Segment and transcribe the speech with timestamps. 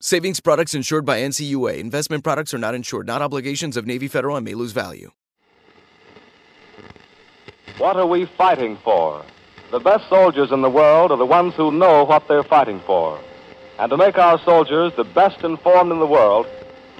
[0.00, 1.78] Savings products insured by NCUA.
[1.78, 5.10] Investment products are not insured, not obligations of Navy Federal and may lose value.
[7.78, 9.24] What are we fighting for?
[9.70, 13.18] The best soldiers in the world are the ones who know what they're fighting for.
[13.78, 16.46] And to make our soldiers the best informed in the world,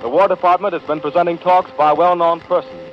[0.00, 2.85] the War Department has been presenting talks by well known persons,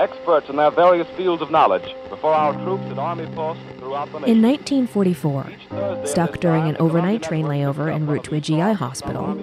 [0.00, 4.20] experts in their various fields of knowledge, before our troops at Army posts throughout the
[4.20, 4.36] nation.
[4.36, 8.40] In 1944, Each Thursday at stuck during an overnight train layover en route to a
[8.40, 9.38] GI hospital,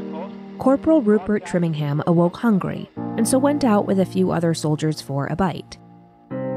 [0.58, 5.28] Corporal Rupert Trimmingham awoke hungry and so went out with a few other soldiers for
[5.28, 5.78] a bite.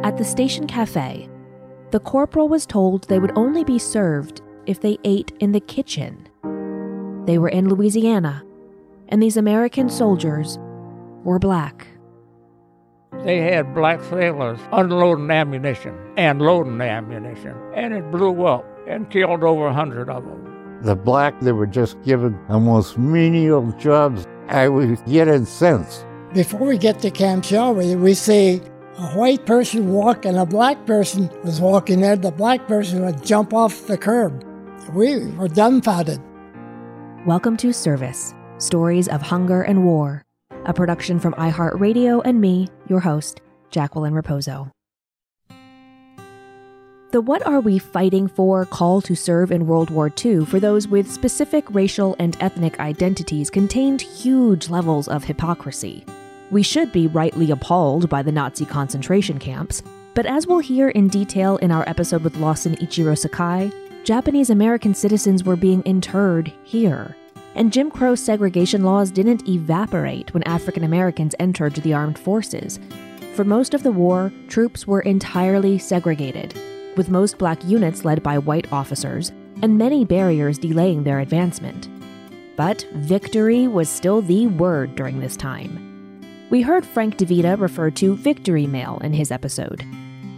[0.03, 1.29] At the station cafe,
[1.91, 6.29] the corporal was told they would only be served if they ate in the kitchen.
[7.27, 8.45] They were in Louisiana,
[9.09, 10.59] and these American soldiers
[11.25, 11.87] were black.
[13.25, 19.45] They had black sailors unloading ammunition and loading ammunition, and it blew up and killed
[19.45, 20.79] over a hundred of them.
[20.83, 24.27] The black, they were just given almost menial jobs.
[24.49, 26.07] I was getting sense.
[26.33, 28.63] Before we get to Camp Shelby, we see
[28.97, 32.17] a white person walk and a black person was walking there.
[32.17, 34.43] The black person would jump off the curb.
[34.95, 36.23] We were dumbfounded.
[37.27, 40.23] Welcome to Service Stories of Hunger and War,
[40.67, 43.41] a production from iHeartRadio and me, your host,
[43.71, 44.71] Jacqueline Raposo.
[47.13, 50.87] The What Are We Fighting For call to serve in World War II for those
[50.87, 56.05] with specific racial and ethnic identities contained huge levels of hypocrisy.
[56.53, 59.83] We should be rightly appalled by the Nazi concentration camps,
[60.15, 63.73] but as we'll hear in detail in our episode with Lawson Ichiro Sakai,
[64.05, 67.17] Japanese American citizens were being interred here.
[67.55, 72.79] And Jim Crow segregation laws didn't evaporate when African Americans entered the armed forces.
[73.35, 76.55] For most of the war, troops were entirely segregated,
[76.97, 81.89] with most black units led by white officers, and many barriers delaying their advancement.
[82.57, 85.87] But victory was still the word during this time.
[86.51, 89.83] We heard Frank DeVita refer to Victory Mail in his episode.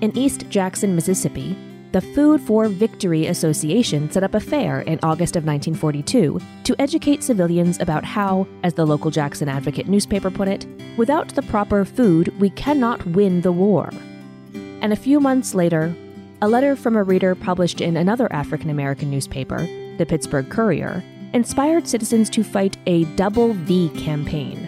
[0.03, 1.56] In East Jackson, Mississippi,
[1.92, 7.22] the Food for Victory Association set up a fair in August of 1942 to educate
[7.22, 10.66] civilians about how, as the local Jackson Advocate newspaper put it,
[10.97, 13.91] without the proper food, we cannot win the war.
[14.80, 15.94] And a few months later,
[16.41, 19.59] a letter from a reader published in another African American newspaper,
[19.98, 21.04] the Pittsburgh Courier,
[21.34, 24.66] inspired citizens to fight a Double V campaign,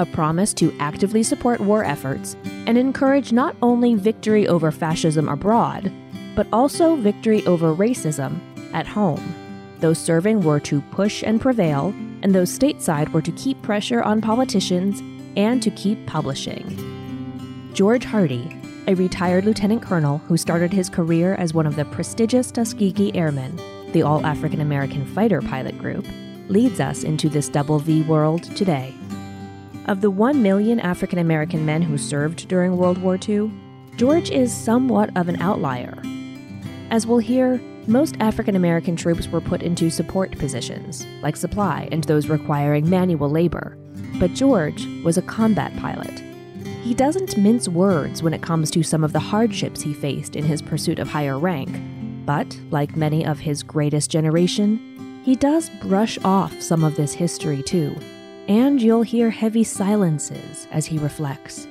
[0.00, 2.36] a promise to actively support war efforts
[2.66, 5.92] and encourage not only victory over fascism abroad,
[6.34, 8.38] but also victory over racism
[8.72, 9.34] at home.
[9.80, 14.20] Those serving were to push and prevail, and those stateside were to keep pressure on
[14.20, 15.02] politicians
[15.36, 17.70] and to keep publishing.
[17.74, 22.50] George Hardy, a retired lieutenant colonel who started his career as one of the prestigious
[22.50, 23.56] Tuskegee Airmen,
[23.92, 26.06] the all African American fighter pilot group,
[26.48, 28.94] leads us into this double V world today.
[29.86, 33.50] Of the 1 million African American men who served during World War II,
[33.96, 36.00] George is somewhat of an outlier.
[36.90, 42.04] As we'll hear, most African American troops were put into support positions, like supply and
[42.04, 43.76] those requiring manual labor,
[44.18, 46.22] but George was a combat pilot.
[46.82, 50.44] He doesn't mince words when it comes to some of the hardships he faced in
[50.44, 51.70] his pursuit of higher rank,
[52.24, 57.62] but, like many of his greatest generation, he does brush off some of this history
[57.62, 57.96] too,
[58.48, 61.66] and you'll hear heavy silences as he reflects.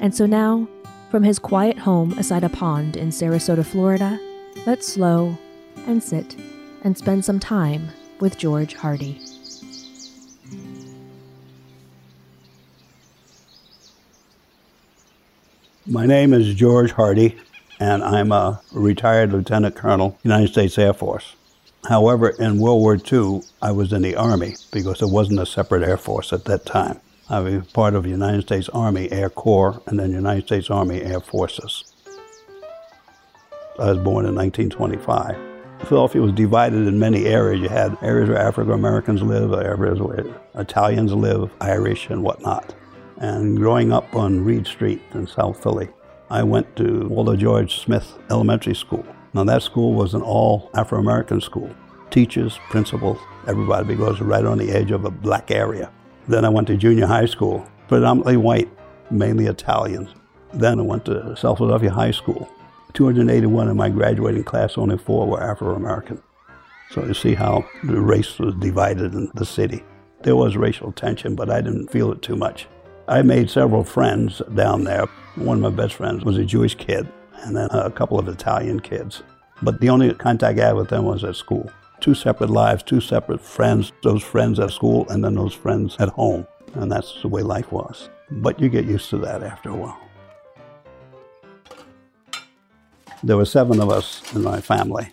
[0.00, 0.66] And so now,
[1.12, 4.18] from his quiet home aside a pond in Sarasota, Florida,
[4.64, 5.36] let's slow
[5.86, 6.36] and sit
[6.84, 7.86] and spend some time
[8.18, 9.20] with George Hardy.
[15.86, 17.36] My name is George Hardy,
[17.78, 21.36] and I'm a retired lieutenant colonel, United States Air Force.
[21.86, 25.86] However, in World War II, I was in the Army because there wasn't a separate
[25.86, 27.02] Air Force at that time.
[27.32, 31.00] I was part of the United States Army Air Corps and then United States Army
[31.00, 31.94] Air Forces.
[33.78, 35.38] I was born in 1925.
[35.78, 37.62] Philadelphia was divided in many areas.
[37.62, 40.26] You had areas where African Americans live, areas where
[40.56, 42.74] Italians live, Irish, and whatnot.
[43.16, 45.88] And growing up on Reed Street in South Philly,
[46.28, 49.06] I went to Walter George Smith Elementary School.
[49.32, 51.74] Now, that school was an all Afro American school.
[52.10, 55.90] Teachers, principals, everybody, because right on the edge of a black area.
[56.28, 58.68] Then I went to junior high school, predominantly white,
[59.10, 60.10] mainly Italians.
[60.54, 62.48] Then I went to South Philadelphia High School.
[62.92, 66.22] 281 in my graduating class, only four were Afro American.
[66.90, 69.82] So you see how the race was divided in the city.
[70.22, 72.68] There was racial tension, but I didn't feel it too much.
[73.08, 75.06] I made several friends down there.
[75.36, 77.08] One of my best friends was a Jewish kid,
[77.44, 79.22] and then a couple of Italian kids.
[79.62, 81.70] But the only contact I had with them was at school.
[82.02, 86.08] Two separate lives, two separate friends, those friends at school, and then those friends at
[86.08, 86.44] home.
[86.74, 88.10] And that's the way life was.
[88.28, 90.00] But you get used to that after a while.
[93.22, 95.10] There were seven of us in my family.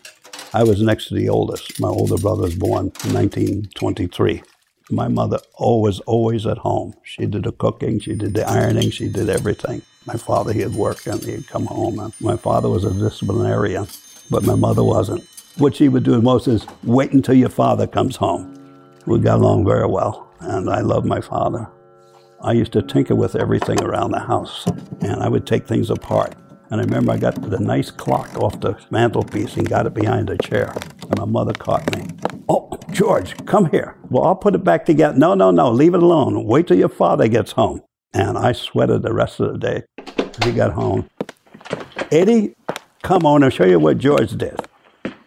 [0.51, 1.79] I was next to the oldest.
[1.79, 4.41] My older brother was born in 1923.
[4.89, 6.95] My mother always, always at home.
[7.03, 9.83] She did the cooking, she did the ironing, she did everything.
[10.07, 11.99] My father, he'd work and he'd come home.
[11.99, 13.85] And my father was a disciplinarian,
[14.31, 15.23] but my mother wasn't.
[15.59, 18.55] What she would do most is wait until your father comes home.
[19.05, 21.67] We got along very well, and I loved my father.
[22.41, 24.65] I used to tinker with everything around the house,
[25.01, 26.33] and I would take things apart.
[26.69, 30.29] And I remember I got the nice clock off the mantelpiece and got it behind
[30.29, 30.73] a chair.
[31.01, 32.07] And my mother caught me.
[32.47, 33.97] Oh, George, come here.
[34.09, 35.17] Well, I'll put it back together.
[35.17, 36.45] No, no, no, leave it alone.
[36.45, 37.81] Wait till your father gets home.
[38.13, 39.83] And I sweated the rest of the day.
[40.45, 41.09] He got home.
[42.13, 42.55] Eddie,
[43.03, 44.68] come on, I'll show you what George did.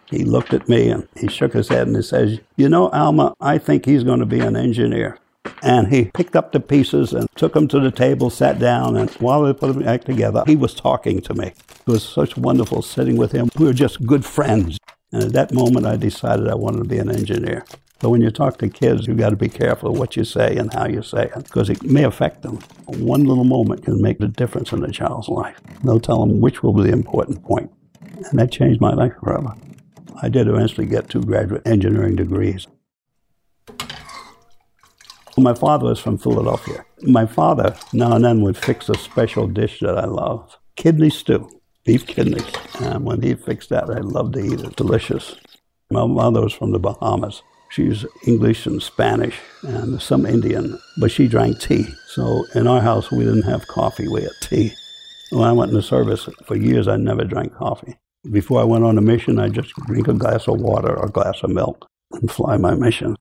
[0.09, 3.33] He looked at me and he shook his head and he says, You know, Alma,
[3.39, 5.17] I think he's going to be an engineer.
[5.61, 9.09] And he picked up the pieces and took them to the table, sat down, and
[9.15, 11.47] while they put them back together, he was talking to me.
[11.47, 13.49] It was such wonderful sitting with him.
[13.57, 14.77] We were just good friends.
[15.11, 17.65] And at that moment, I decided I wanted to be an engineer.
[18.01, 20.57] So when you talk to kids, you've got to be careful of what you say
[20.57, 22.59] and how you say it, because it may affect them.
[22.85, 25.57] One little moment can make the difference in a child's life.
[25.83, 27.71] They'll tell them which will be the important point.
[28.29, 29.55] And that changed my life forever.
[30.21, 32.67] I did eventually get two graduate engineering degrees.
[35.37, 36.85] My father was from Philadelphia.
[37.01, 41.49] My father now and then would fix a special dish that I love kidney stew,
[41.85, 42.45] beef kidneys.
[42.79, 44.75] And when he fixed that, I loved to eat it.
[44.75, 45.35] Delicious.
[45.89, 47.41] My mother was from the Bahamas.
[47.69, 51.87] She's English and Spanish and some Indian, but she drank tea.
[52.07, 54.73] So in our house, we didn't have coffee, we had tea.
[55.31, 57.97] When I went in the service, for years, I never drank coffee.
[58.31, 61.11] Before I went on a mission, I just drink a glass of water or a
[61.11, 63.17] glass of milk and fly my mission.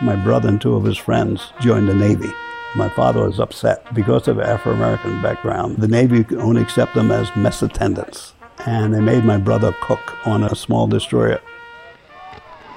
[0.00, 2.30] My brother and two of his friends joined the Navy.
[2.76, 5.78] My father was upset because of Afro American background.
[5.78, 10.16] The Navy could only accept them as mess attendants, and they made my brother cook
[10.24, 11.40] on a small destroyer.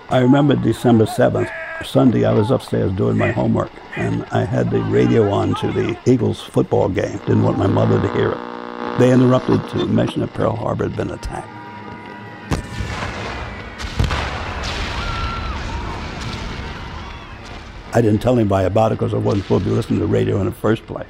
[0.10, 1.52] I remember December 7th,
[1.84, 5.98] Sunday, I was upstairs doing my homework, and I had the radio on to the
[6.06, 7.18] Eagles football game.
[7.20, 9.00] Didn't want my mother to hear it.
[9.00, 11.50] They interrupted to mention that Pearl Harbor had been attacked.
[17.96, 20.12] I didn't tell anybody about it because I wasn't supposed to be listening to the
[20.12, 21.06] radio in the first place.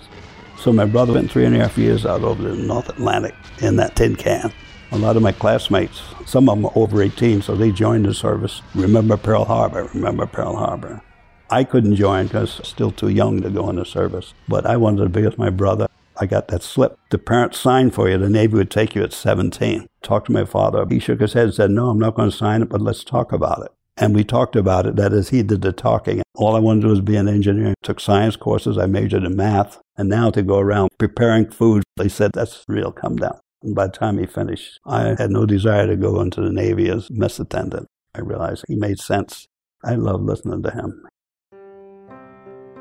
[0.57, 3.75] So my brother went three and a half years out over the North Atlantic in
[3.77, 4.51] that tin can.
[4.93, 8.61] A lot of my classmates, some of them over 18, so they joined the service.
[8.75, 11.01] Remember Pearl Harbor, remember Pearl Harbor.
[11.49, 15.01] I couldn't join because still too young to go in the service, but I wanted
[15.01, 15.87] to be with my brother.
[16.17, 16.99] I got that slip.
[17.09, 18.19] The parents signed for you.
[18.19, 19.87] The Navy would take you at 17.
[20.03, 20.85] Talked to my father.
[20.87, 23.03] He shook his head and said, No, I'm not going to sign it, but let's
[23.03, 23.71] talk about it.
[23.97, 24.95] And we talked about it.
[24.95, 26.21] That is, he did the talking.
[26.35, 27.73] All I wanted to do was be an engineer.
[27.81, 28.77] Took science courses.
[28.77, 29.79] I majored in math.
[29.97, 33.39] And now to go around preparing food, they said that's real come down.
[33.65, 37.09] By the time he finished, I had no desire to go into the Navy as
[37.09, 37.87] mess attendant.
[38.13, 39.47] I realized he made sense.
[39.85, 41.05] I loved listening to him.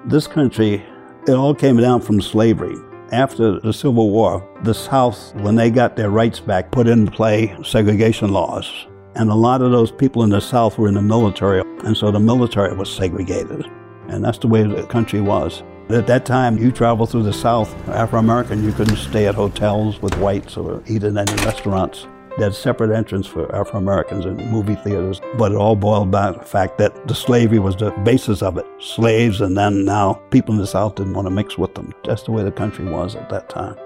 [0.06, 0.84] This country,
[1.28, 2.74] it all came down from slavery.
[3.12, 7.56] After the Civil War, the South, when they got their rights back, put in play
[7.62, 8.68] segregation laws.
[9.14, 12.10] And a lot of those people in the South were in the military, and so
[12.10, 13.64] the military was segregated.
[14.08, 15.62] And that's the way the country was.
[15.92, 20.00] At that time, you travel through the South, Afro American, you couldn't stay at hotels
[20.00, 22.06] with whites or eat in any restaurants.
[22.38, 26.32] They had separate entrance for Afro Americans in movie theaters, but it all boiled down
[26.32, 28.64] to the fact that the slavery was the basis of it.
[28.78, 31.92] Slaves, and then now people in the South didn't want to mix with them.
[32.04, 33.76] That's the way the country was at that time.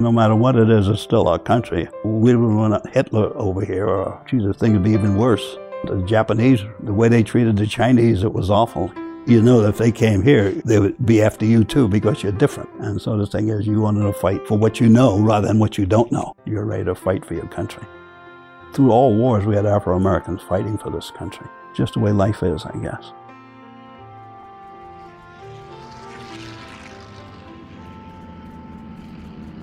[0.00, 1.86] No matter what it is, it's still our country.
[2.04, 5.56] We didn't want Hitler over here, or Jesus, things would be even worse.
[5.84, 8.90] The Japanese, the way they treated the Chinese, it was awful
[9.26, 12.32] you know that if they came here, they would be after you too because you're
[12.32, 12.70] different.
[12.78, 15.58] And so the thing is, you wanted to fight for what you know rather than
[15.58, 16.34] what you don't know.
[16.44, 17.82] You're ready to fight for your country.
[18.72, 21.46] Through all wars, we had Afro Americans fighting for this country.
[21.74, 23.12] Just the way life is, I guess.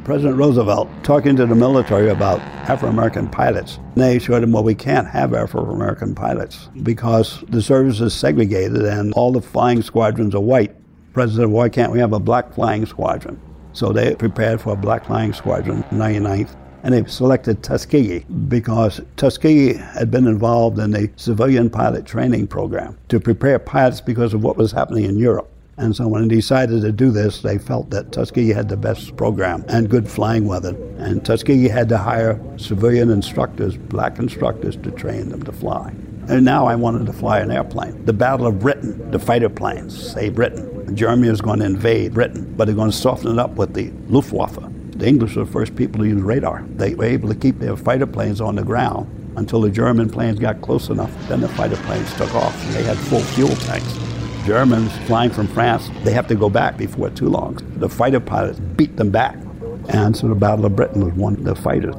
[0.03, 3.79] President Roosevelt talking to the military about Afro American pilots.
[3.95, 8.83] They showed him, well, we can't have Afro American pilots because the service is segregated
[8.83, 10.75] and all the flying squadrons are white.
[11.13, 13.39] President why can't we have a black flying squadron?
[13.71, 19.75] So they prepared for a black flying squadron, 99th, and they selected Tuskegee because Tuskegee
[19.75, 24.57] had been involved in the civilian pilot training program to prepare pilots because of what
[24.57, 25.49] was happening in Europe.
[25.77, 29.15] And so when they decided to do this, they felt that Tuskegee had the best
[29.17, 30.75] program and good flying weather.
[30.97, 35.93] And Tuskegee had to hire civilian instructors, black instructors, to train them to fly.
[36.29, 38.05] And now I wanted to fly an airplane.
[38.05, 40.95] The Battle of Britain, the fighter planes, say Britain.
[40.95, 43.91] Germany is going to invade Britain, but they're going to soften it up with the
[44.07, 44.59] Luftwaffe.
[44.91, 46.63] The English were the first people to use radar.
[46.75, 50.37] They were able to keep their fighter planes on the ground until the German planes
[50.37, 51.11] got close enough.
[51.27, 54.12] Then the fighter planes took off and they had full fuel tanks.
[54.45, 57.59] Germans flying from France, they have to go back before too long.
[57.77, 59.37] The fighter pilots beat them back.
[59.89, 61.95] And so the Battle of Britain was won the fighters.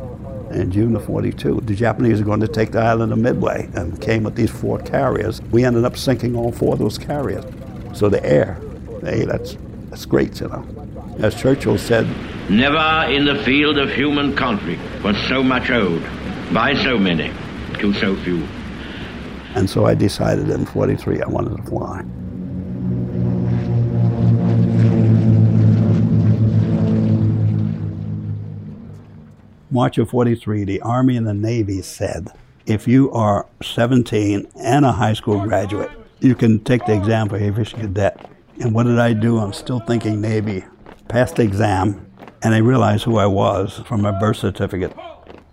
[0.51, 4.01] In June of 42, the Japanese are going to take the island of Midway and
[4.01, 5.41] came with these four carriers.
[5.51, 7.45] We ended up sinking all four of those carriers.
[7.95, 8.61] So the air,
[9.01, 9.57] hey, that's,
[9.89, 10.67] that's great, you know.
[11.19, 12.07] As Churchill said,
[12.51, 16.03] Never in the field of human conflict was so much owed
[16.53, 17.33] by so many
[17.79, 18.47] to so few.
[19.55, 22.05] And so I decided in 43 I wanted to fly.
[29.75, 32.29] March of 43, the Army and the Navy said,
[32.65, 35.91] if you are 17 and a high school graduate,
[36.21, 38.31] you can take the exam for aviation cadet.
[38.61, 39.39] And what did I do?
[39.39, 40.65] I'm still thinking Navy.
[41.09, 42.07] Passed the exam,
[42.41, 44.97] and they realized who I was from my birth certificate.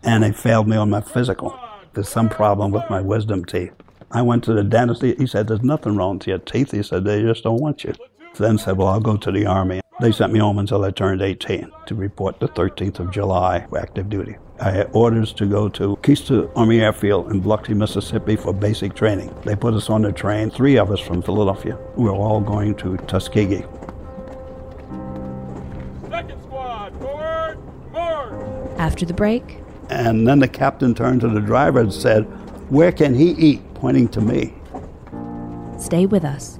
[0.03, 1.59] And they failed me on my physical.
[1.93, 3.73] There's some problem with my wisdom teeth.
[4.11, 5.01] I went to the dentist.
[5.01, 6.73] He said, There's nothing wrong with your teeth.
[6.73, 7.95] He said, They just don't want you.
[8.38, 9.81] Then said, Well, I'll go to the Army.
[10.00, 13.77] They sent me home until I turned 18 to report the 13th of July for
[13.77, 14.35] active duty.
[14.59, 19.33] I had orders to go to Keesler Army Airfield in Biloxi, Mississippi for basic training.
[19.43, 21.77] They put us on the train, three of us from Philadelphia.
[21.95, 23.63] We were all going to Tuskegee.
[26.09, 27.57] Second squad, forward,
[27.91, 28.79] march!
[28.79, 29.57] After the break,
[29.89, 32.21] And then the captain turned to the driver and said,
[32.71, 33.61] Where can he eat?
[33.75, 34.53] pointing to me.
[35.79, 36.59] stay with us.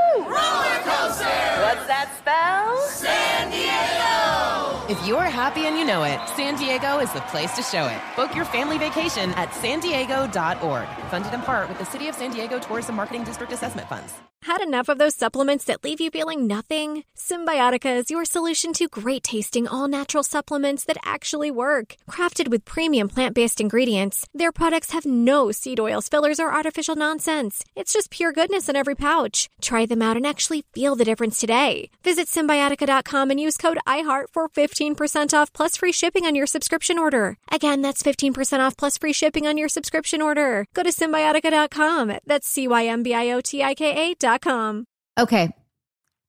[0.31, 1.39] Roller coaster!
[1.63, 2.77] What's that spell?
[2.87, 4.87] San Diego!
[4.91, 8.01] If you're happy and you know it, San Diego is the place to show it.
[8.15, 10.87] Book your family vacation at san diego.org.
[11.09, 14.13] Funded in part with the City of San Diego Tourism Marketing District Assessment Funds.
[14.45, 17.03] Had enough of those supplements that leave you feeling nothing?
[17.15, 21.95] Cymbiotika is your solution to great tasting, all natural supplements that actually work.
[22.09, 26.95] Crafted with premium plant based ingredients, their products have no seed oils, fillers, or artificial
[26.95, 27.63] nonsense.
[27.75, 29.47] It's just pure goodness in every pouch.
[29.61, 31.89] Try them out and actually feel the difference today.
[32.03, 36.99] Visit Cymbiotika.com and use code IHEART for 15% off plus free shipping on your subscription
[36.99, 37.37] order.
[37.51, 40.65] Again, that's 15% off plus free shipping on your subscription order.
[40.75, 42.13] Go to Cymbiotika.com.
[42.27, 44.85] That's C Y M B I O T I K A.com.
[45.19, 45.49] Okay.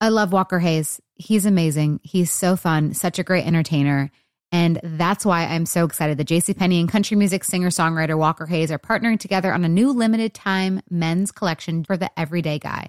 [0.00, 1.00] I love Walker Hayes.
[1.16, 2.00] He's amazing.
[2.02, 4.10] He's so fun, such a great entertainer.
[4.50, 8.70] And that's why I'm so excited that JCPenney and country music singer songwriter Walker Hayes
[8.70, 12.88] are partnering together on a new limited time men's collection for the everyday guy.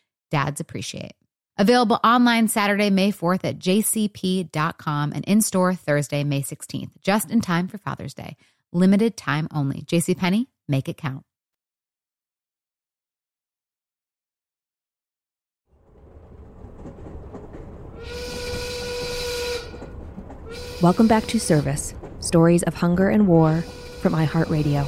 [0.31, 1.13] dads appreciate.
[1.57, 7.41] Available online Saturday, May 4th at jcp.com and in store Thursday, May 16th, just in
[7.41, 8.35] time for Father's Day.
[8.73, 9.81] Limited time only.
[9.81, 11.23] JCPenney, make it count.
[20.81, 23.61] Welcome back to Service Stories of Hunger and War
[24.01, 24.87] from iHeartRadio.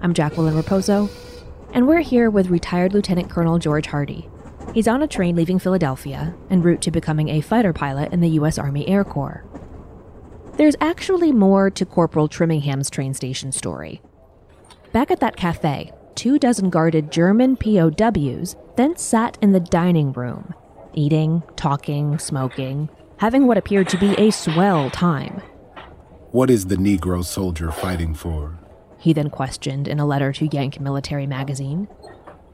[0.00, 1.08] I'm Jacqueline Raposo,
[1.72, 4.28] and we're here with retired Lieutenant Colonel George Hardy.
[4.74, 8.30] He's on a train leaving Philadelphia en route to becoming a fighter pilot in the
[8.30, 8.58] U.S.
[8.58, 9.44] Army Air Corps.
[10.56, 14.00] There's actually more to Corporal Trimmingham's train station story.
[14.92, 20.54] Back at that cafe, two dozen guarded German POWs then sat in the dining room,
[20.94, 22.88] eating, talking, smoking,
[23.18, 25.42] having what appeared to be a swell time.
[26.30, 28.58] What is the Negro soldier fighting for?
[28.98, 31.88] He then questioned in a letter to Yank Military Magazine.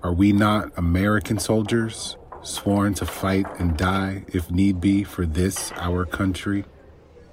[0.00, 5.72] Are we not American soldiers, sworn to fight and die, if need be, for this,
[5.72, 6.64] our country?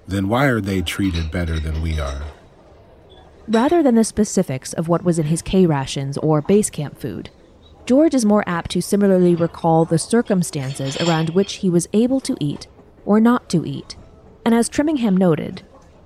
[0.07, 2.23] Then why are they treated better than we are?
[3.47, 7.29] Rather than the specifics of what was in his K rations or base camp food,
[7.85, 12.35] George is more apt to similarly recall the circumstances around which he was able to
[12.39, 12.65] eat
[13.05, 13.95] or not to eat.
[14.43, 15.61] And as Trimmingham noted,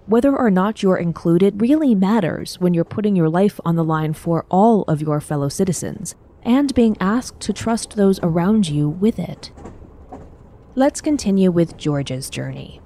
[0.08, 4.12] whether or not you're included really matters when you're putting your life on the line
[4.12, 6.16] for all of your fellow citizens
[6.50, 9.52] and being asked to trust those around you with it.
[10.74, 12.82] Let's continue with George's journey.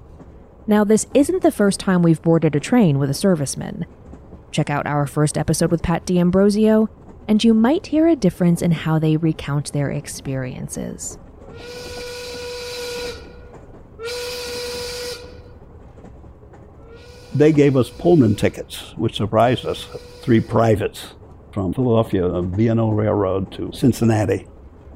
[0.66, 3.86] Now, this isn't the first time we've boarded a train with a serviceman.
[4.50, 6.90] Check out our first episode with Pat D'Ambrosio,
[7.26, 11.16] and you might hear a difference in how they recount their experiences.
[17.34, 19.86] They gave us Pullman tickets, which surprised us.
[20.20, 21.14] Three privates
[21.54, 24.46] from Philadelphia, the B&O Railroad to Cincinnati.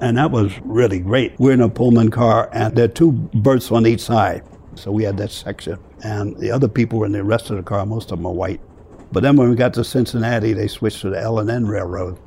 [0.00, 1.38] And that was really great.
[1.38, 4.42] We're in a Pullman car, and there are two berths on each side.
[4.74, 5.78] So we had that section.
[6.02, 8.32] And the other people were in the rest of the car, most of them are
[8.32, 8.60] white.
[9.12, 12.18] But then when we got to Cincinnati, they switched to the L&N Railroad.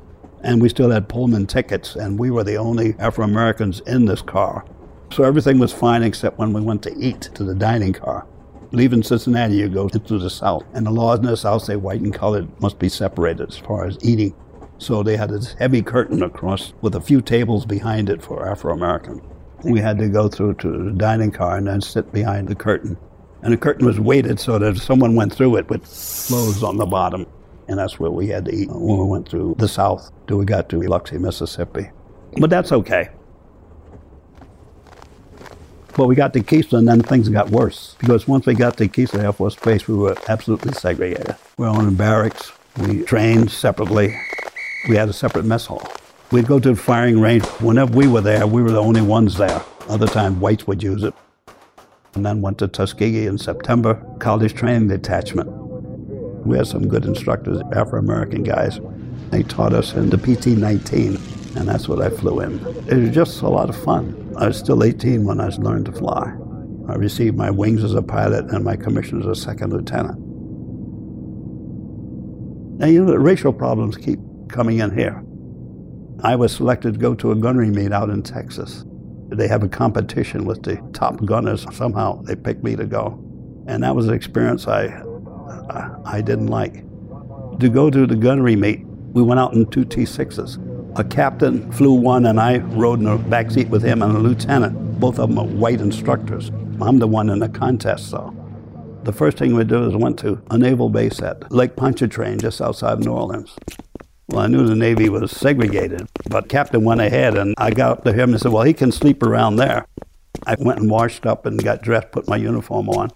[0.42, 4.22] And we still had Pullman tickets, and we were the only Afro Americans in this
[4.22, 4.64] car.
[5.12, 8.26] So everything was fine except when we went to eat to the dining car.
[8.72, 10.64] Leaving Cincinnati, you go into the South.
[10.72, 13.84] And the laws in the South say white and colored must be separated as far
[13.84, 14.34] as eating.
[14.78, 18.74] So they had this heavy curtain across with a few tables behind it for Afro
[18.74, 19.20] American.
[19.62, 22.96] We had to go through to the dining car and then sit behind the curtain.
[23.42, 26.78] And the curtain was weighted so that if someone went through it with clothes on
[26.78, 27.26] the bottom.
[27.68, 30.46] And that's where we had to eat when we went through the South till we
[30.46, 31.90] got to Biloxi, Mississippi.
[32.38, 33.10] But that's okay.
[35.96, 37.96] But we got to Keesler, and then things got worse.
[37.98, 41.36] Because once we got to Keesler Air Force Base, we were absolutely segregated.
[41.58, 42.52] We were on in barracks.
[42.78, 44.18] We trained separately.
[44.88, 45.86] We had a separate mess hall.
[46.30, 47.44] We'd go to the firing range.
[47.60, 49.62] Whenever we were there, we were the only ones there.
[49.88, 51.14] Other times, whites would use it.
[52.14, 55.50] And then went to Tuskegee in September, college training detachment.
[56.46, 58.80] We had some good instructors, Afro American guys.
[59.30, 61.18] They taught us in the PT 19,
[61.56, 62.58] and that's what I flew in.
[62.88, 64.34] It was just a lot of fun.
[64.38, 66.34] I was still 18 when I learned to fly.
[66.88, 70.18] I received my wings as a pilot and my commission as a second lieutenant.
[72.78, 75.22] Now, you know, the racial problems keep coming in here.
[76.24, 78.84] I was selected to go to a gunnery meet out in Texas.
[79.28, 81.66] They have a competition with the top gunners.
[81.74, 83.18] Somehow they picked me to go.
[83.66, 85.02] And that was an experience I,
[86.04, 86.84] I didn't like.
[87.60, 90.71] To go to the gunnery meet, we went out in two T6s.
[90.94, 94.18] A captain flew one, and I rode in the back seat with him and a
[94.18, 95.00] lieutenant.
[95.00, 96.50] Both of them are white instructors.
[96.82, 98.36] I'm the one in the contest, though.
[99.04, 102.60] The first thing we did was went to a naval base at Lake Pontchartrain, just
[102.60, 103.56] outside of New Orleans.
[104.28, 108.04] Well, I knew the Navy was segregated, but Captain went ahead, and I got up
[108.04, 109.86] to him and said, "Well, he can sleep around there."
[110.46, 113.10] I went and washed up and got dressed, put my uniform on,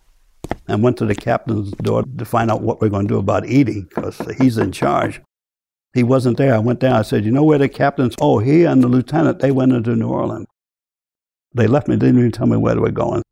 [0.67, 3.47] and went to the captain's door to find out what we're going to do about
[3.47, 5.21] eating, because he's in charge.
[5.97, 6.55] He wasn't there.
[6.55, 6.93] I went down.
[6.93, 9.97] I said, "You know where the captain's?" Oh, he and the lieutenant they went into
[9.97, 10.47] New Orleans.
[11.55, 11.97] They left me.
[11.97, 13.23] Didn't even tell me where they were going.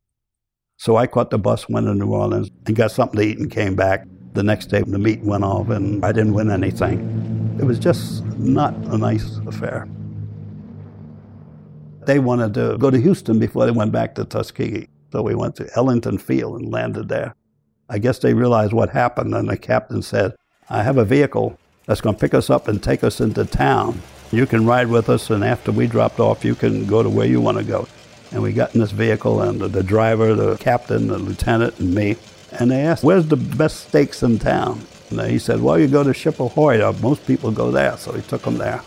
[0.79, 3.51] So I caught the bus, went to New Orleans, and got something to eat, and
[3.51, 4.07] came back.
[4.33, 7.57] The next day, the meet went off, and I didn't win anything.
[7.61, 9.87] It was just not a nice affair.
[12.07, 14.89] They wanted to go to Houston before they went back to Tuskegee.
[15.13, 17.35] So we went to Ellington Field and landed there.
[17.91, 20.35] I guess they realized what happened, and the captain said,
[20.71, 24.01] I have a vehicle that's going to pick us up and take us into town.
[24.33, 27.27] You can ride with us, and after we dropped off, you can go to where
[27.27, 27.87] you want to go.
[28.33, 32.17] And we got in this vehicle, and the, driver, the captain, the lieutenant, and me,
[32.53, 34.81] and they asked, Where's the best steaks in town?
[35.11, 36.81] And he said, Well, you go to Ship Ahoy.
[36.81, 37.97] Uh, most people go there.
[37.97, 38.81] So he took them there.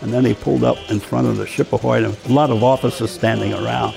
[0.00, 2.62] And then he pulled up in front of the Ship Ahoy, and a lot of
[2.62, 3.94] officers standing around.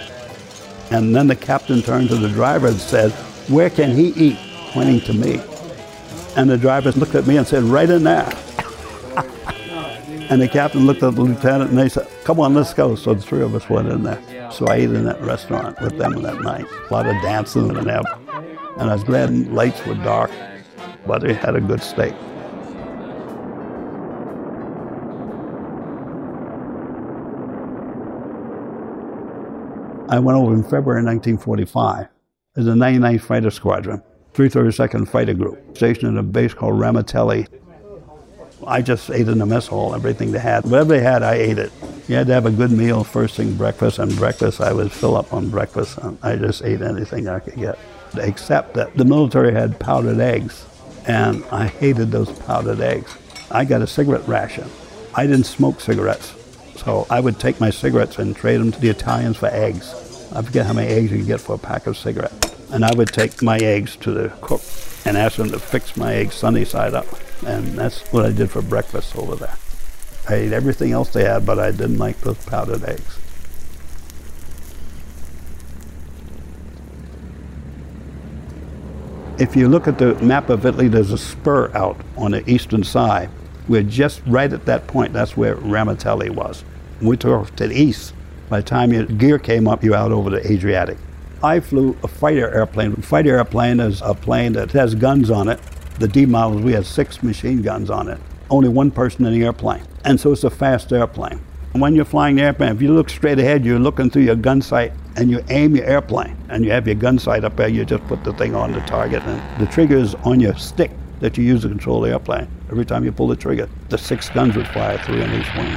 [0.90, 3.12] And then the captain turned to the driver and said,
[3.50, 4.38] Where can he eat?
[4.72, 5.51] pointing to me.
[6.36, 8.26] And the drivers looked at me and said, Right in there.
[10.30, 12.96] and the captain looked at the lieutenant and they said, Come on, let's go.
[12.96, 14.22] So the three of us went in there.
[14.52, 16.66] So I ate in that restaurant with them that night.
[16.90, 18.58] A lot of dancing and everything.
[18.78, 20.32] And I was glad lights were dark,
[21.06, 22.14] but we had a good steak.
[30.12, 32.08] I went over in February 1945
[32.58, 37.48] as the 99th Fighter Squadron, 332nd Fighter Group, stationed in a base called Ramitelli.
[38.66, 40.64] I just ate in the mess hall, everything they had.
[40.66, 41.72] Whatever they had, I ate it.
[42.08, 45.16] You had to have a good meal first thing, breakfast, and breakfast, I would fill
[45.16, 45.98] up on breakfast.
[46.22, 47.78] I just ate anything I could get
[48.18, 50.66] except that the military had powdered eggs,
[51.08, 53.16] and I hated those powdered eggs.
[53.50, 54.70] I got a cigarette ration.
[55.16, 56.34] I didn't smoke cigarettes,
[56.78, 59.94] so I would take my cigarettes and trade them to the Italians for eggs.
[60.34, 62.51] I forget how many eggs you get for a pack of cigarettes.
[62.72, 64.62] And I would take my eggs to the cook
[65.06, 67.08] and ask them to fix my eggs sunny side up.
[67.46, 69.58] And that's what I did for breakfast over there.
[70.30, 73.18] I ate everything else they had, but I didn't like those powdered eggs.
[79.40, 82.84] If you look at the map of Italy, there's a spur out on the eastern
[82.84, 83.30] side.
[83.68, 85.14] We're just right at that point.
[85.14, 86.64] That's where Ramitelli was.
[87.02, 88.14] We took off to the east.
[88.50, 90.98] By the time your gear came up, you're out over the Adriatic.
[91.44, 92.94] I flew a fighter airplane.
[92.94, 95.60] A fighter airplane is a plane that has guns on it.
[95.98, 98.20] The D models, we had six machine guns on it.
[98.52, 99.82] Only one person in the airplane.
[100.06, 101.42] And so it's a fast airplane.
[101.72, 104.62] When you're flying the airplane, if you look straight ahead, you're looking through your gun
[104.62, 107.86] sight and you aim your airplane and you have your gun sight up there, you
[107.86, 111.38] just put the thing on the target and the trigger is on your stick that
[111.38, 112.48] you use to control the airplane.
[112.70, 115.74] Every time you pull the trigger, the six guns would fire, three on each wing.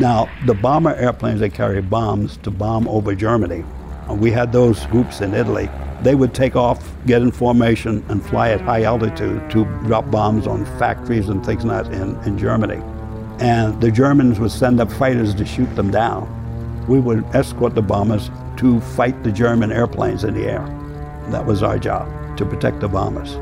[0.00, 3.64] Now, the bomber airplanes, they carry bombs to bomb over Germany.
[4.10, 5.68] We had those groups in Italy.
[6.02, 10.46] They would take off, get in formation, and fly at high altitude to drop bombs
[10.46, 12.82] on factories and things like that in, in Germany
[13.40, 16.30] and the Germans would send up fighters to shoot them down.
[16.86, 20.64] We would escort the bombers to fight the German airplanes in the air.
[21.30, 23.32] That was our job, to protect the bombers.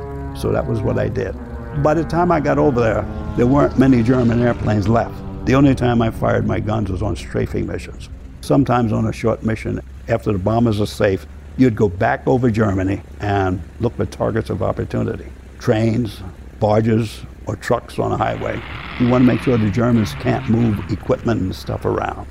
[0.41, 1.35] So that was what I did.
[1.83, 3.03] By the time I got over there,
[3.37, 5.15] there weren't many German airplanes left.
[5.45, 8.09] The only time I fired my guns was on strafing missions.
[8.41, 9.81] Sometimes on a short mission,
[10.13, 14.63] after the bombers are safe, you'd go back over Germany and look for targets of
[14.63, 15.27] opportunity.
[15.59, 16.21] Trains,
[16.61, 18.63] barges, or trucks on a highway.
[19.01, 22.27] You want to make sure the Germans can't move equipment and stuff around.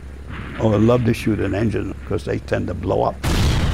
[0.59, 3.15] Oh, or love to shoot an engine because they tend to blow up.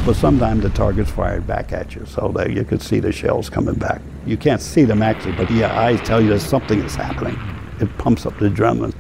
[0.06, 3.50] But sometimes the target's fired back at you, so that you could see the shells
[3.50, 4.02] coming back.
[4.26, 7.38] You can't see them actually, but your eyes tell you that something is happening.
[7.82, 8.96] It pumps up the adrenaline.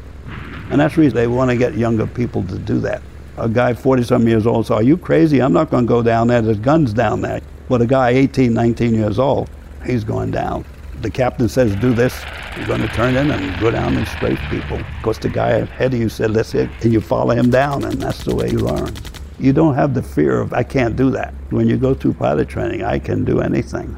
[0.69, 3.01] And that's the reason they want to get younger people to do that.
[3.37, 5.41] A guy 40 some years old says, Are you crazy?
[5.41, 6.41] I'm not going to go down there.
[6.41, 7.41] There's guns down there.
[7.69, 9.49] But a guy 18, 19 years old,
[9.85, 10.65] he's going down
[11.01, 12.23] the captain says do this,
[12.55, 14.77] you're going to turn in and go down and strafe people.
[14.97, 18.01] Because the guy ahead of you said, let's hit, and you follow him down, and
[18.01, 18.93] that's the way you learn.
[19.39, 21.33] You don't have the fear of, I can't do that.
[21.51, 23.95] When you go through pilot training, I can do anything.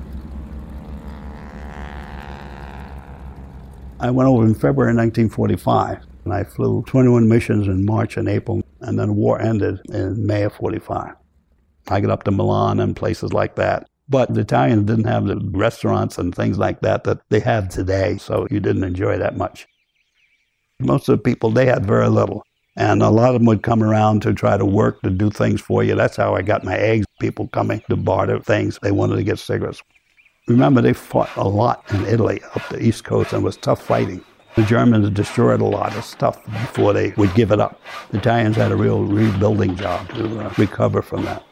[4.01, 8.61] I went over in February 1945, and I flew 21 missions in March and April,
[8.81, 11.13] and then the war ended in May of 45.
[11.87, 13.87] I got up to Milan and places like that.
[14.07, 18.17] But the Italians didn't have the restaurants and things like that that they have today,
[18.17, 19.67] so you didn't enjoy that much.
[20.79, 22.43] Most of the people, they had very little.
[22.75, 25.59] And a lot of them would come around to try to work to do things
[25.61, 25.95] for you.
[25.95, 27.05] That's how I got my eggs.
[27.19, 28.79] People coming to barter things.
[28.81, 29.83] They wanted to get cigarettes.
[30.47, 33.83] Remember, they fought a lot in Italy up the East Coast and it was tough
[33.83, 34.23] fighting.
[34.55, 37.79] The Germans destroyed a lot of stuff before they would give it up.
[38.11, 41.43] The Italians had a real rebuilding job to uh, recover from that.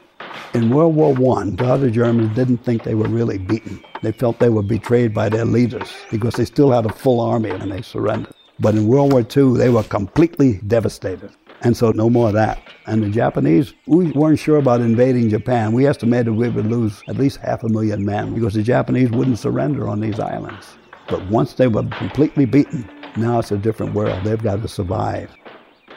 [0.54, 3.84] In World War I, the other Germans didn't think they were really beaten.
[4.02, 7.50] They felt they were betrayed by their leaders because they still had a full army
[7.52, 8.34] and they surrendered.
[8.60, 11.30] But in World War II, they were completely devastated.
[11.62, 12.60] And so no more of that.
[12.86, 15.74] And the Japanese, we weren't sure about invading Japan.
[15.74, 19.40] We estimated we would lose at least half a million men because the Japanese wouldn't
[19.40, 20.77] surrender on these islands.
[21.08, 24.24] But once they were completely beaten, now it's a different world.
[24.24, 25.32] They've got to survive.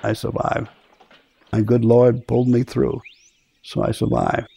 [0.02, 0.68] I survived.
[1.52, 3.00] My good Lord pulled me through,
[3.62, 4.48] so I survived.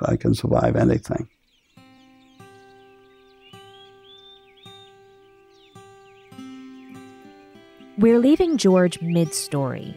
[0.00, 1.28] I can survive anything.
[7.98, 9.96] We're leaving George mid story.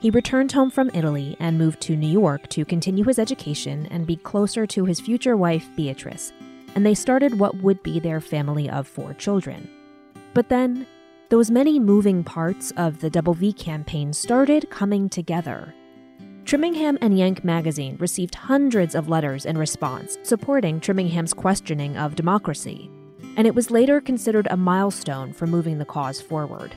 [0.00, 4.06] He returned home from Italy and moved to New York to continue his education and
[4.06, 6.32] be closer to his future wife, Beatrice,
[6.74, 9.68] and they started what would be their family of four children.
[10.34, 10.86] But then,
[11.30, 15.74] those many moving parts of the Double V campaign started coming together.
[16.44, 22.90] Trimmingham and Yank magazine received hundreds of letters in response supporting Trimmingham's questioning of democracy,
[23.36, 26.76] and it was later considered a milestone for moving the cause forward.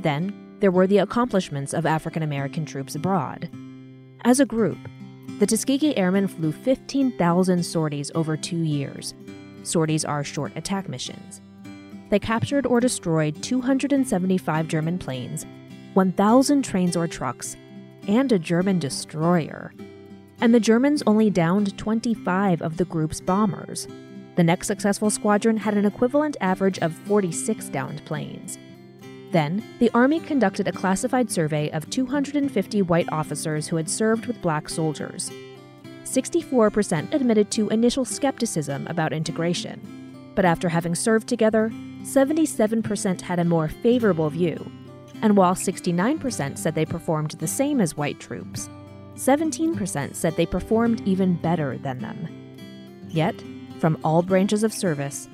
[0.00, 3.48] Then, there were the accomplishments of African American troops abroad.
[4.24, 4.78] As a group,
[5.38, 9.14] the Tuskegee Airmen flew 15,000 sorties over two years.
[9.62, 11.40] Sorties are short attack missions.
[12.10, 15.46] They captured or destroyed 275 German planes,
[15.94, 17.56] 1,000 trains or trucks,
[18.06, 19.72] and a German destroyer.
[20.40, 23.88] And the Germans only downed 25 of the group's bombers.
[24.34, 28.58] The next successful squadron had an equivalent average of 46 downed planes.
[29.32, 34.42] Then, the Army conducted a classified survey of 250 white officers who had served with
[34.42, 35.30] black soldiers.
[36.04, 41.70] 64% admitted to initial skepticism about integration, but after having served together,
[42.02, 44.70] 77% had a more favorable view.
[45.22, 48.68] And while 69% said they performed the same as white troops,
[49.14, 52.28] 17% said they performed even better than them.
[53.08, 53.42] Yet,
[53.78, 55.28] from all branches of service,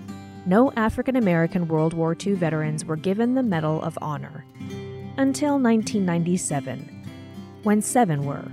[0.48, 4.46] no African American World War II veterans were given the Medal of Honor
[5.18, 8.50] until 1997, when seven were,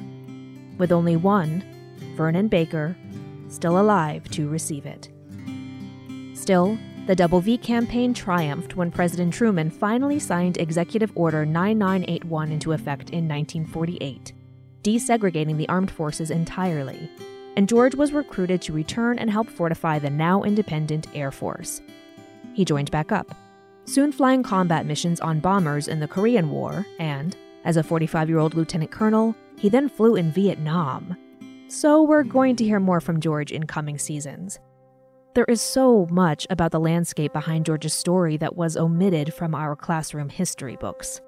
[0.78, 1.64] with only one,
[2.18, 2.98] Vernon Baker,
[3.48, 5.08] still alive to receive it.
[6.34, 6.78] Still,
[7.08, 13.12] the Double V campaign triumphed when President Truman finally signed Executive Order 9981 into effect
[13.12, 14.34] in 1948,
[14.82, 17.10] desegregating the armed forces entirely
[17.56, 21.82] and George was recruited to return and help fortify the now independent Air Force.
[22.54, 23.36] He joined back up,
[23.86, 28.40] soon flying combat missions on bombers in the Korean War, and, as a 45 year
[28.40, 31.16] old lieutenant colonel, he then flew in Vietnam.
[31.68, 34.60] So we're going to hear more from George in coming seasons.
[35.34, 39.76] There is so much about the landscape behind George's story that was omitted from our
[39.76, 41.20] classroom history books.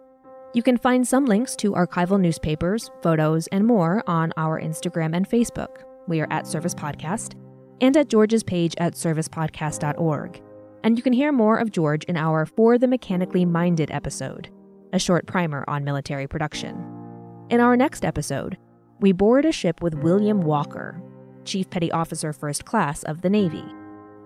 [0.53, 5.29] You can find some links to archival newspapers, photos, and more on our Instagram and
[5.29, 5.83] Facebook.
[6.07, 7.35] We are at Service Podcast,
[7.81, 10.41] and at George's page at servicepodcast.org.
[10.83, 14.49] And you can hear more of George in our For the Mechanically Minded episode,
[14.93, 16.75] a short primer on military production.
[17.49, 18.57] In our next episode,
[18.99, 21.01] we board a ship with William Walker,
[21.45, 23.65] Chief Petty Officer First Class of the Navy.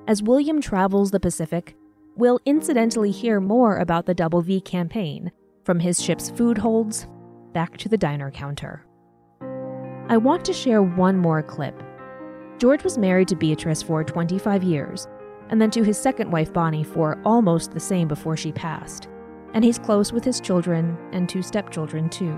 [0.08, 1.76] As William travels the Pacific,
[2.16, 5.32] we'll incidentally hear more about the Double V campaign,
[5.64, 7.08] from his ship's food holds
[7.54, 8.86] back to the diner counter.
[10.12, 11.82] I want to share one more clip.
[12.58, 15.08] George was married to Beatrice for 25 years,
[15.48, 19.08] and then to his second wife Bonnie for almost the same before she passed.
[19.54, 22.38] And he's close with his children and two stepchildren, too.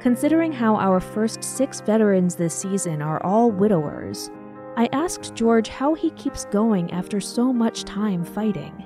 [0.00, 4.30] Considering how our first six veterans this season are all widowers,
[4.78, 8.82] I asked George how he keeps going after so much time fighting.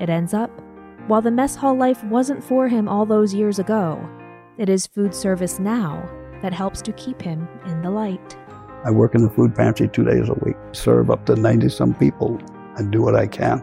[0.00, 0.50] It ends up,
[1.06, 4.08] while the mess hall life wasn't for him all those years ago,
[4.56, 6.08] it is food service now
[6.42, 8.36] that helps to keep him in the light.
[8.84, 11.94] I work in the food pantry two days a week, serve up to 90 some
[11.94, 12.38] people,
[12.76, 13.62] and do what I can.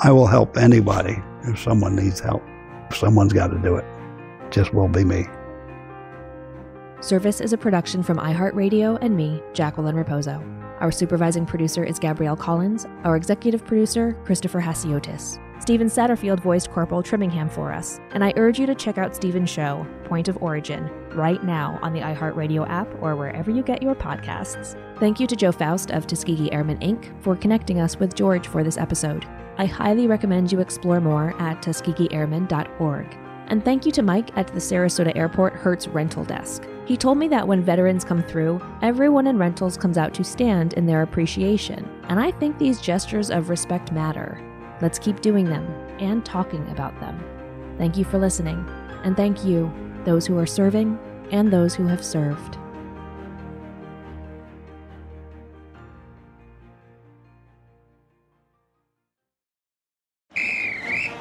[0.00, 2.42] I will help anybody if someone needs help.
[2.92, 3.84] Someone's got to do it.
[4.50, 5.26] Just will be me.
[7.00, 10.40] Service is a production from iHeartRadio and me, Jacqueline Raposo.
[10.80, 15.38] Our supervising producer is Gabrielle Collins, our executive producer, Christopher Hasiotis.
[15.62, 19.48] Stephen Satterfield voiced Corporal Trimmingham for us, and I urge you to check out Stephen's
[19.48, 23.94] show, Point of Origin, right now on the iHeartRadio app or wherever you get your
[23.94, 24.76] podcasts.
[24.98, 27.12] Thank you to Joe Faust of Tuskegee Airmen Inc.
[27.22, 29.26] for connecting us with George for this episode.
[29.58, 33.18] I highly recommend you explore more at tuskegeeairmen.org.
[33.48, 36.66] And thank you to Mike at the Sarasota Airport Hertz Rental Desk.
[36.86, 40.72] He told me that when veterans come through, everyone in rentals comes out to stand
[40.72, 44.40] in their appreciation, and I think these gestures of respect matter.
[44.80, 45.66] Let's keep doing them
[46.00, 47.22] and talking about them.
[47.78, 48.66] Thank you for listening,
[49.04, 49.72] and thank you,
[50.04, 50.98] those who are serving
[51.30, 52.58] and those who have served.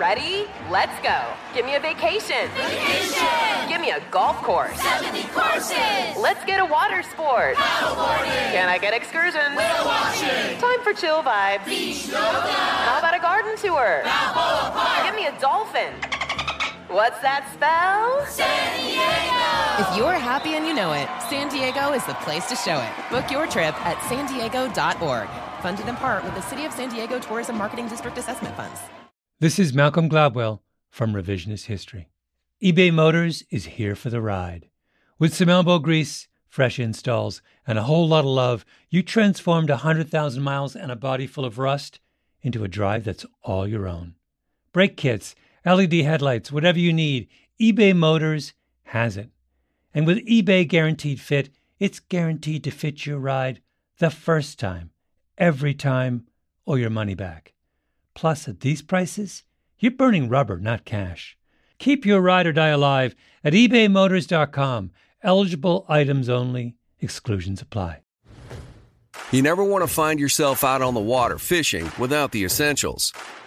[0.02, 0.48] Ready?
[0.72, 1.22] Let's go.
[1.54, 2.50] Give me a vacation.
[2.56, 3.70] Vacation.
[3.70, 4.76] Give me a golf course.
[4.82, 5.78] 70 courses.
[6.18, 7.56] Let's get a water sport.
[7.56, 8.52] Paddleboarding.
[8.52, 9.56] Can I get excursions?
[9.56, 10.58] Whale watching.
[10.60, 11.66] Time for chill vibes.
[11.66, 12.20] Beach yoga.
[12.20, 14.02] How about a garden tour?
[14.04, 15.06] Balboa Park.
[15.06, 15.94] Give me a dolphin.
[16.92, 18.26] What's that spell?
[18.26, 19.90] San Diego!
[19.90, 22.92] If you're happy and you know it, San Diego is the place to show it.
[23.10, 25.30] Book your trip at san diego.org.
[25.62, 28.78] Funded in part with the City of San Diego Tourism Marketing District Assessment Funds.
[29.40, 32.10] This is Malcolm Gladwell from Revisionist History.
[32.62, 34.68] eBay Motors is here for the ride.
[35.18, 40.44] With some elbow grease, fresh installs, and a whole lot of love, you transformed 100,000
[40.44, 42.02] miles and a body full of rust
[42.42, 44.16] into a drive that's all your own.
[44.74, 47.28] Brake kits, LED headlights, whatever you need,
[47.60, 49.30] eBay Motors has it.
[49.94, 53.62] And with eBay Guaranteed Fit, it's guaranteed to fit your ride
[54.00, 54.92] the first time,
[55.38, 56.26] every time,
[56.66, 57.54] or your money back.
[58.14, 59.44] Plus, at these prices,
[59.80, 61.38] you're burning rubber, not cash.
[61.78, 64.92] Keep your ride or die alive at ebaymotors.com.
[65.24, 68.02] Eligible items only, exclusions apply.
[69.32, 73.14] You never want to find yourself out on the water fishing without the essentials.